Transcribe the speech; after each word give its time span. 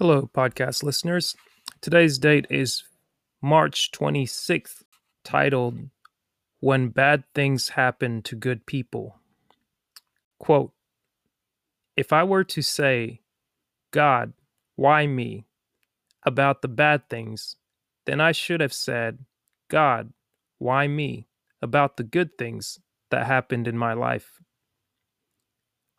Hello, 0.00 0.30
podcast 0.32 0.84
listeners. 0.84 1.34
Today's 1.80 2.18
date 2.18 2.46
is 2.50 2.84
March 3.42 3.90
26th, 3.90 4.84
titled 5.24 5.90
When 6.60 6.90
Bad 6.90 7.24
Things 7.34 7.70
Happen 7.70 8.22
to 8.22 8.36
Good 8.36 8.64
People. 8.64 9.16
Quote 10.38 10.70
If 11.96 12.12
I 12.12 12.22
were 12.22 12.44
to 12.44 12.62
say, 12.62 13.22
God, 13.90 14.34
why 14.76 15.08
me, 15.08 15.46
about 16.24 16.62
the 16.62 16.68
bad 16.68 17.08
things, 17.10 17.56
then 18.06 18.20
I 18.20 18.30
should 18.30 18.60
have 18.60 18.72
said, 18.72 19.24
God, 19.66 20.12
why 20.58 20.86
me, 20.86 21.26
about 21.60 21.96
the 21.96 22.04
good 22.04 22.38
things 22.38 22.78
that 23.10 23.26
happened 23.26 23.66
in 23.66 23.76
my 23.76 23.94
life. 23.94 24.40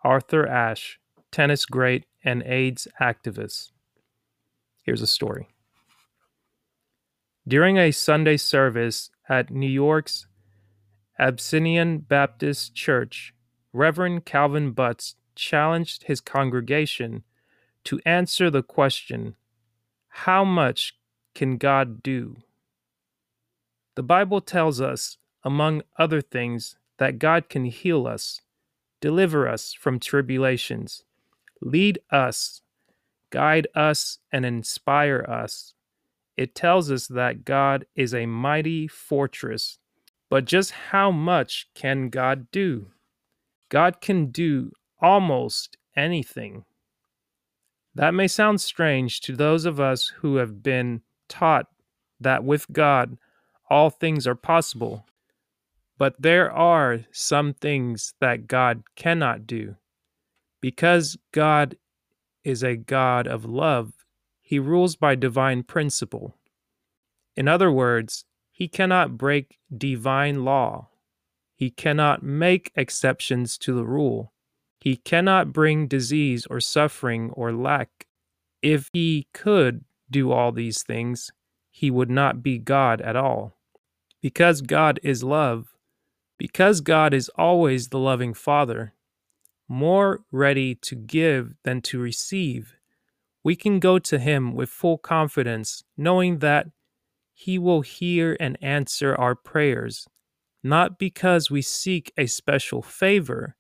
Arthur 0.06 0.48
Ashe, 0.48 1.02
tennis 1.34 1.66
great 1.66 2.06
and 2.24 2.42
AIDS 2.44 2.88
activist. 3.02 3.72
Here's 4.82 5.02
a 5.02 5.08
story. 5.08 5.50
During 7.48 7.78
a 7.78 7.92
Sunday 7.92 8.38
service 8.38 9.10
at 9.28 9.50
New 9.52 9.70
York's 9.70 10.28
Abyssinian 11.18 12.00
Baptist 12.00 12.76
Church, 12.76 13.34
Reverend 13.74 14.26
Calvin 14.26 14.72
Butts 14.72 15.16
challenged 15.36 16.04
his 16.04 16.22
congregation 16.22 17.24
to 17.86 18.00
answer 18.06 18.50
the 18.50 18.64
question 18.64 19.36
How 20.10 20.44
much 20.44 20.96
can 21.36 21.58
God 21.58 22.04
do? 22.04 22.38
The 23.96 24.04
Bible 24.04 24.42
tells 24.42 24.80
us, 24.80 25.18
among 25.44 25.82
other 25.98 26.22
things, 26.22 26.78
that 26.98 27.20
God 27.20 27.50
can 27.50 27.66
heal 27.66 28.08
us, 28.08 28.42
deliver 29.02 29.48
us 29.48 29.74
from 29.74 30.00
tribulations, 30.00 31.04
lead 31.62 32.00
us 32.12 32.62
guide 33.30 33.68
us, 33.76 34.20
and 34.32 34.46
inspire 34.46 35.26
us. 35.28 35.74
It 36.38 36.56
tells 36.56 36.92
us 36.92 37.08
that 37.08 37.44
God 37.44 37.86
is 37.96 38.14
a 38.14 38.26
mighty 38.26 38.88
fortress. 38.88 39.78
But 40.30 40.46
just 40.46 40.72
how 40.72 41.12
much 41.12 41.68
can 41.76 42.10
God 42.10 42.48
do? 42.52 42.88
God 43.70 44.00
can 44.00 44.28
do 44.28 44.72
almost 45.02 45.78
anything. 45.96 46.66
That 47.96 48.14
may 48.14 48.28
sound 48.28 48.62
strange 48.62 49.22
to 49.22 49.36
those 49.36 49.66
of 49.66 49.80
us 49.80 50.14
who 50.20 50.38
have 50.38 50.64
been 50.64 51.02
taught 51.28 51.68
that 52.20 52.44
with 52.44 52.72
God 52.72 53.18
all 53.70 53.90
things 53.90 54.26
are 54.26 54.36
possible. 54.36 55.06
But 55.98 56.16
there 56.20 56.52
are 56.52 57.02
some 57.12 57.54
things 57.54 58.14
that 58.22 58.48
God 58.48 58.84
cannot 58.96 59.46
do. 59.46 59.76
Because 60.62 61.18
God 61.34 61.76
is 62.44 62.64
a 62.64 62.76
God 62.76 63.28
of 63.28 63.46
love, 63.46 63.94
he 64.42 64.60
rules 64.60 64.96
by 64.96 65.16
divine 65.16 65.64
principle. 65.64 66.36
In 67.36 67.48
other 67.48 67.72
words, 67.72 68.26
he 68.52 68.68
cannot 68.68 69.18
break 69.18 69.58
divine 69.76 70.44
law. 70.44 70.90
He 71.56 71.70
cannot 71.70 72.24
make 72.24 72.72
exceptions 72.76 73.58
to 73.60 73.74
the 73.74 73.86
rule. 73.86 74.34
He 74.80 74.96
cannot 74.96 75.54
bring 75.54 75.88
disease 75.88 76.46
or 76.50 76.60
suffering 76.60 77.32
or 77.32 77.52
lack. 77.52 78.08
If 78.62 78.90
he 78.94 79.28
could 79.34 79.84
do 80.10 80.32
all 80.32 80.52
these 80.52 80.84
things, 80.84 81.32
he 81.70 81.92
would 81.92 82.10
not 82.10 82.42
be 82.42 82.58
God 82.58 83.02
at 83.02 83.16
all. 83.16 83.56
Because 84.22 84.62
God 84.62 85.00
is 85.04 85.24
love, 85.24 85.76
because 86.38 86.82
God 86.82 87.14
is 87.14 87.30
always 87.36 87.90
the 87.90 88.00
loving 88.00 88.34
Father, 88.34 88.94
more 89.70 90.22
ready 90.32 90.76
to 90.76 90.96
give 90.96 91.54
than 91.64 91.80
to 91.82 92.00
receive, 92.00 92.76
we 93.44 93.56
can 93.56 93.80
go 93.80 94.00
to 94.00 94.20
Him 94.20 94.54
with 94.54 94.70
full 94.70 94.98
confidence, 94.98 95.84
knowing 95.96 96.40
that 96.40 96.68
He 97.34 97.58
will 97.58 97.82
hear 97.82 98.36
and 98.40 98.58
answer 98.62 99.16
our 99.16 99.36
prayers, 99.36 100.08
not 100.64 101.00
because 101.00 101.50
we 101.50 101.62
seek 101.62 102.12
a 102.18 102.26
special 102.26 102.82
favor, 102.82 103.56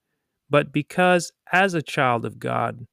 but 0.49 0.73
because, 0.73 1.31
as 1.51 1.73
a 1.73 1.81
child 1.81 2.25
of 2.25 2.39
God, 2.39 2.87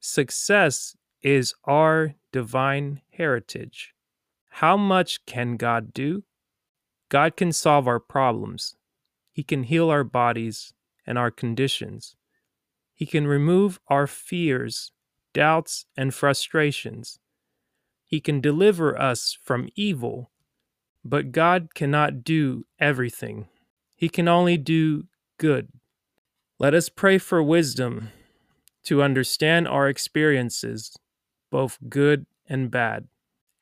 success 0.00 0.96
is 1.22 1.54
our 1.64 2.14
divine 2.32 3.02
heritage. 3.12 3.94
How 4.50 4.76
much 4.76 5.24
can 5.26 5.56
God 5.56 5.92
do? 5.92 6.24
God 7.08 7.36
can 7.36 7.52
solve 7.52 7.86
our 7.86 8.00
problems. 8.00 8.76
He 9.32 9.42
can 9.42 9.64
heal 9.64 9.90
our 9.90 10.04
bodies 10.04 10.72
and 11.06 11.18
our 11.18 11.30
conditions. 11.30 12.16
He 12.94 13.06
can 13.06 13.26
remove 13.26 13.80
our 13.88 14.06
fears, 14.06 14.92
doubts, 15.32 15.86
and 15.96 16.14
frustrations. 16.14 17.18
He 18.04 18.20
can 18.20 18.40
deliver 18.40 18.98
us 18.98 19.36
from 19.42 19.68
evil. 19.74 20.30
But 21.04 21.32
God 21.32 21.74
cannot 21.74 22.24
do 22.24 22.64
everything, 22.78 23.48
He 23.96 24.08
can 24.08 24.28
only 24.28 24.56
do 24.56 25.04
good. 25.38 25.68
Let 26.58 26.72
us 26.72 26.88
pray 26.88 27.18
for 27.18 27.42
wisdom 27.42 28.10
to 28.84 29.02
understand 29.02 29.66
our 29.66 29.88
experiences, 29.88 30.96
both 31.50 31.78
good 31.88 32.26
and 32.48 32.70
bad. 32.70 33.08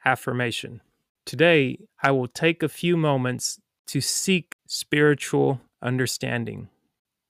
Affirmation. 0.05 0.83
Today, 1.25 1.79
I 2.03 2.11
will 2.11 2.29
take 2.29 2.63
a 2.63 2.69
few 2.69 2.97
moments 2.97 3.61
to 3.87 4.01
seek 4.01 4.57
spiritual 4.67 5.61
understanding. 5.81 6.69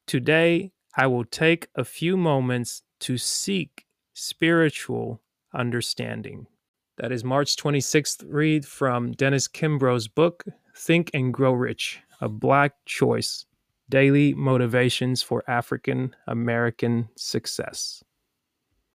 Today, 0.07 0.73
I 0.97 1.07
will 1.07 1.25
take 1.25 1.69
a 1.75 1.85
few 1.85 2.17
moments 2.17 2.83
to 3.01 3.17
seek 3.17 3.87
spiritual 4.15 5.21
understanding. 5.55 6.47
That 6.99 7.13
is 7.13 7.25
March 7.25 7.57
26th 7.57 8.25
read 8.29 8.67
from 8.67 9.13
Dennis 9.13 9.49
Kimbro's 9.49 10.07
book, 10.07 10.45
Think 10.77 11.11
and 11.15 11.33
Grow 11.33 11.53
Rich 11.53 12.01
A 12.21 12.29
Black 12.29 12.75
Choice 12.85 13.47
Daily 13.89 14.35
Motivations 14.35 15.23
for 15.23 15.43
African 15.49 16.15
American 16.27 17.09
Success. 17.17 18.05